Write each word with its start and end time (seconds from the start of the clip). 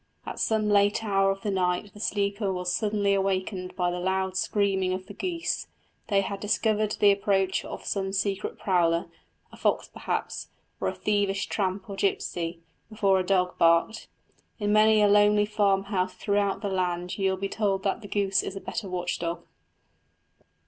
At 0.25 0.39
some 0.39 0.67
late 0.67 1.03
hour 1.03 1.29
of 1.29 1.41
the 1.41 1.51
night 1.51 1.93
the 1.93 1.99
sleeper 1.99 2.51
was 2.51 2.73
suddenly 2.75 3.13
awakened 3.13 3.75
by 3.75 3.91
the 3.91 3.99
loud 3.99 4.35
screaming 4.35 4.93
of 4.93 5.05
the 5.05 5.13
geese; 5.13 5.67
they 6.07 6.21
had 6.21 6.39
discovered 6.39 6.93
the 6.93 7.11
approach 7.11 7.63
of 7.63 7.85
some 7.85 8.11
secret 8.11 8.57
prowler, 8.57 9.11
a 9.51 9.57
fox 9.57 9.87
perhaps, 9.93 10.47
or 10.79 10.87
a 10.87 10.95
thievish 10.95 11.45
tramp 11.49 11.87
or 11.87 11.95
gipsy, 11.95 12.61
before 12.89 13.19
a 13.19 13.23
dog 13.23 13.59
barked. 13.59 14.07
In 14.57 14.73
many 14.73 15.03
a 15.03 15.07
lonely 15.07 15.45
farmhouse 15.45 16.15
throughout 16.15 16.61
the 16.63 16.67
land 16.69 17.19
you 17.19 17.29
will 17.29 17.37
be 17.37 17.47
told 17.47 17.83
that 17.83 18.01
the 18.01 18.07
goose 18.07 18.41
is 18.41 18.55
the 18.55 18.59
better 18.59 18.89
watch 18.89 19.19
dog. 19.19 19.45